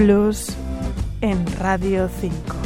Blues 0.00 0.46
en 1.20 1.44
Radio 1.58 2.08
5. 2.08 2.59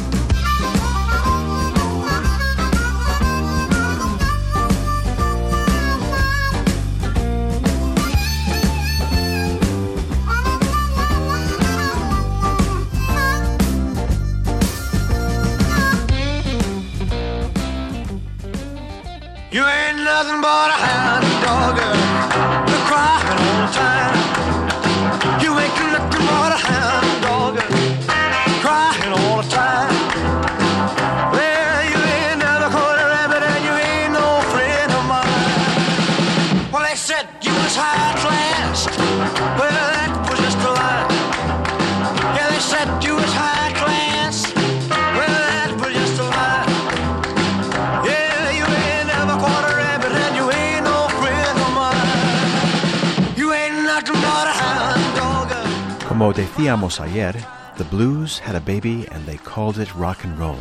Como 56.08 56.32
decíamos 56.32 57.00
ayer, 57.00 57.36
the 57.76 57.84
blues 57.84 58.40
had 58.40 58.56
a 58.56 58.60
baby 58.60 59.06
and 59.12 59.24
they 59.24 59.38
called 59.38 59.78
it 59.78 59.88
rock 59.94 60.24
and 60.24 60.36
roll. 60.36 60.58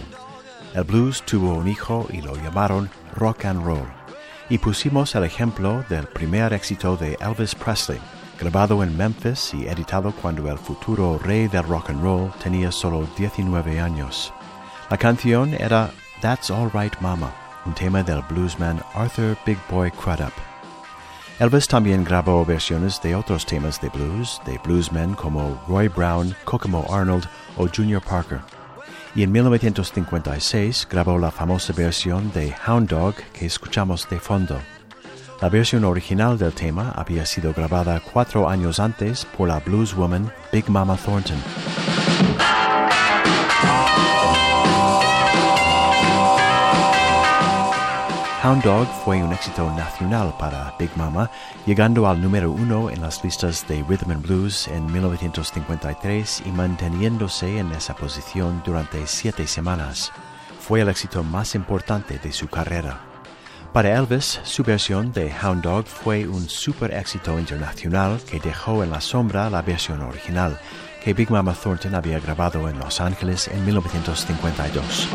El 0.75 0.83
blues 0.83 1.23
tuvo 1.25 1.55
un 1.55 1.67
hijo 1.67 2.07
y 2.11 2.21
lo 2.21 2.35
llamaron 2.35 2.89
rock 3.15 3.45
and 3.45 3.63
roll. 3.65 3.87
Y 4.49 4.59
pusimos 4.59 5.15
el 5.15 5.23
ejemplo 5.23 5.83
del 5.89 6.05
primer 6.05 6.53
éxito 6.53 6.95
de 6.95 7.17
Elvis 7.21 7.55
Presley, 7.55 7.99
grabado 8.39 8.83
en 8.83 8.95
Memphis 8.95 9.53
y 9.53 9.67
editado 9.67 10.11
cuando 10.11 10.47
el 10.51 10.59
futuro 10.59 11.19
rey 11.23 11.47
del 11.47 11.63
rock 11.63 11.89
and 11.89 12.03
roll 12.03 12.31
tenía 12.41 12.71
solo 12.71 13.07
19 13.17 13.79
años. 13.79 14.31
La 14.91 14.97
canción 14.97 15.55
era 15.55 15.89
That's 16.21 16.51
All 16.51 16.69
Right 16.71 16.95
Mama, 16.99 17.31
un 17.65 17.73
tema 17.73 18.03
del 18.03 18.21
bluesman 18.29 18.79
Arthur 18.93 19.35
Big 19.43 19.57
Boy 19.71 19.89
Crudup. 19.89 20.52
Elvis 21.43 21.67
también 21.67 22.05
grabó 22.05 22.45
versiones 22.45 23.01
de 23.01 23.15
otros 23.15 23.45
temas 23.45 23.81
de 23.81 23.89
blues, 23.89 24.39
de 24.45 24.57
bluesmen 24.63 25.13
como 25.13 25.61
Roy 25.67 25.89
Brown, 25.89 26.33
Kokomo 26.45 26.85
Arnold 26.89 27.25
o 27.57 27.67
Junior 27.67 28.01
Parker. 28.01 28.39
Y 29.13 29.23
en 29.23 29.31
1956 29.33 30.87
grabó 30.89 31.17
la 31.17 31.31
famosa 31.31 31.73
versión 31.73 32.31
de 32.31 32.55
Hound 32.65 32.87
Dog 32.87 33.15
que 33.33 33.45
escuchamos 33.45 34.07
de 34.09 34.21
fondo. 34.21 34.57
La 35.41 35.49
versión 35.49 35.83
original 35.83 36.37
del 36.37 36.53
tema 36.53 36.93
había 36.95 37.25
sido 37.25 37.51
grabada 37.51 37.99
cuatro 37.99 38.47
años 38.47 38.79
antes 38.79 39.25
por 39.25 39.49
la 39.49 39.59
blueswoman 39.59 40.31
Big 40.49 40.69
Mama 40.69 40.95
Thornton. 40.95 41.35
Hound 48.43 48.61
Dog 48.61 48.87
fue 49.05 49.23
un 49.23 49.31
éxito 49.31 49.71
nacional 49.71 50.35
para 50.37 50.75
Big 50.77 50.89
Mama, 50.97 51.31
llegando 51.65 52.09
al 52.09 52.21
número 52.21 52.51
uno 52.51 52.89
en 52.89 53.01
las 53.01 53.23
listas 53.23 53.65
de 53.69 53.81
Rhythm 53.87 54.11
and 54.11 54.21
Blues 54.21 54.67
en 54.67 54.85
1953 54.91 56.43
y 56.45 56.51
manteniéndose 56.51 57.59
en 57.59 57.71
esa 57.71 57.95
posición 57.95 58.61
durante 58.65 59.07
siete 59.07 59.47
semanas. 59.47 60.11
Fue 60.59 60.81
el 60.81 60.89
éxito 60.89 61.23
más 61.23 61.55
importante 61.55 62.19
de 62.19 62.33
su 62.33 62.49
carrera. 62.49 62.99
Para 63.71 63.97
Elvis, 63.97 64.41
su 64.43 64.61
versión 64.61 65.13
de 65.13 65.33
Hound 65.41 65.63
Dog 65.63 65.85
fue 65.85 66.27
un 66.27 66.49
super 66.49 66.93
éxito 66.93 67.39
internacional 67.39 68.19
que 68.29 68.41
dejó 68.41 68.83
en 68.83 68.91
la 68.91 68.99
sombra 68.99 69.49
la 69.49 69.61
versión 69.61 70.01
original, 70.01 70.59
que 71.01 71.13
Big 71.13 71.31
Mama 71.31 71.53
Thornton 71.53 71.95
había 71.95 72.19
grabado 72.19 72.67
en 72.67 72.77
Los 72.77 72.99
Ángeles 72.99 73.47
en 73.47 73.63
1952. 73.65 75.07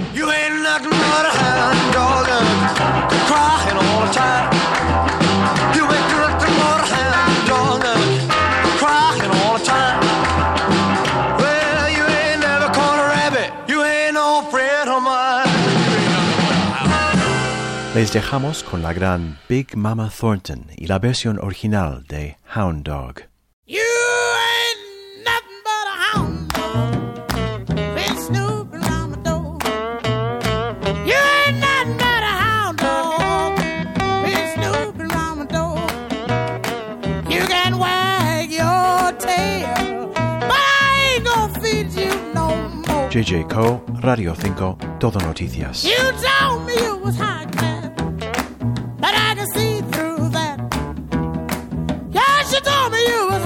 Les 17.98 18.12
dejamos 18.12 18.62
con 18.62 18.80
la 18.80 18.92
gran 18.92 19.40
Big 19.48 19.76
Mama 19.76 20.08
Thornton 20.08 20.66
y 20.76 20.86
la 20.86 21.00
versión 21.00 21.40
original 21.40 22.04
de 22.06 22.36
Hound 22.54 22.84
Dog. 22.84 23.22
You 23.66 23.80
ain't 23.80 25.24
nothing 25.24 25.58
but 25.64 25.84
a 25.84 25.96
hound 26.06 26.48
dog. 26.52 27.74
Been 27.96 28.16
snooping 28.16 28.84
around 28.84 29.10
my 29.10 29.16
door. 29.24 29.58
You 31.04 31.18
ain't 31.44 31.58
nothing 31.58 31.96
but 31.96 32.22
a 32.22 32.34
hound 32.38 32.78
dog. 32.78 33.56
Been 34.22 34.46
snooping 34.54 35.10
around 35.10 35.38
my 35.40 35.46
door. 35.46 35.80
You 37.28 37.42
can 37.48 37.78
wag 37.80 38.52
your 38.52 39.12
tail, 39.18 40.12
but 40.14 40.62
I 40.62 41.14
ain't 41.16 41.24
gonna 41.24 41.60
feed 41.60 41.92
you 41.94 42.14
no 42.32 42.54
more. 42.86 43.10
JJ 43.10 43.48
Co, 43.50 43.82
Radio 44.04 44.36
5, 44.36 45.00
Todo 45.00 45.18
Noticias. 45.18 45.82
You 45.82 45.98
told 46.22 46.64
me 46.64 46.74
you 46.74 46.96
was 46.98 47.16
high 47.16 47.46
class, 47.46 47.77
you 52.58 52.64
told 52.64 52.92
me 52.92 52.98
you 53.06 53.37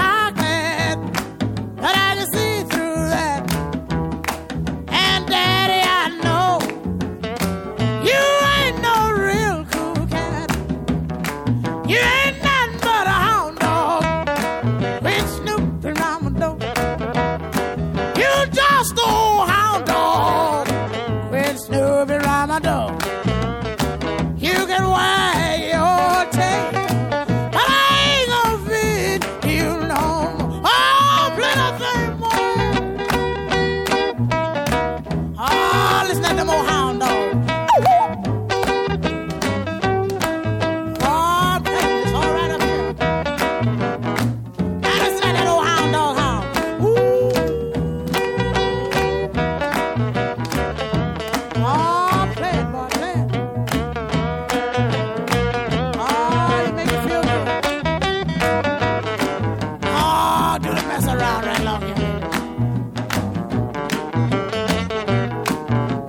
the 61.33 61.47
mess 61.47 61.47
around 61.47 61.47
right 61.47 61.61
along 61.61 61.83
here. 61.83 62.21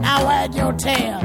Now 0.01 0.25
wag 0.25 0.55
your 0.55 0.73
tail. 0.73 1.22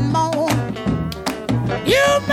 more. 0.00 0.50
You 1.86 2.29